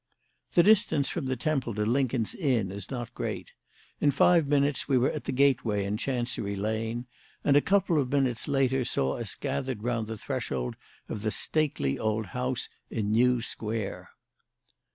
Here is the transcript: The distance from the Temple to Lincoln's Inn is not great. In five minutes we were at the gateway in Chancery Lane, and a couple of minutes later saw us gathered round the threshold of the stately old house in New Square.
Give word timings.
The 0.53 0.63
distance 0.63 1.09
from 1.09 1.27
the 1.27 1.35
Temple 1.35 1.75
to 1.75 1.85
Lincoln's 1.85 2.33
Inn 2.33 2.71
is 2.71 2.89
not 2.89 3.13
great. 3.13 3.53
In 3.99 4.09
five 4.09 4.47
minutes 4.47 4.89
we 4.89 4.97
were 4.97 5.11
at 5.11 5.25
the 5.25 5.31
gateway 5.31 5.85
in 5.85 5.95
Chancery 5.97 6.55
Lane, 6.55 7.05
and 7.43 7.55
a 7.55 7.61
couple 7.61 8.01
of 8.01 8.09
minutes 8.09 8.47
later 8.47 8.83
saw 8.83 9.17
us 9.19 9.35
gathered 9.35 9.83
round 9.83 10.07
the 10.07 10.17
threshold 10.17 10.75
of 11.07 11.21
the 11.21 11.29
stately 11.29 11.99
old 11.99 12.25
house 12.33 12.67
in 12.89 13.11
New 13.11 13.43
Square. 13.43 14.09